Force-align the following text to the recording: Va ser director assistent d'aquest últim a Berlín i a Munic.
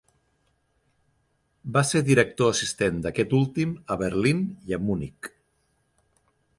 Va 1.75 1.83
ser 1.91 2.01
director 2.09 2.51
assistent 2.55 2.99
d'aquest 3.05 3.37
últim 3.43 3.77
a 3.97 4.01
Berlín 4.05 4.45
i 4.71 4.79
a 4.79 4.85
Munic. 4.89 5.35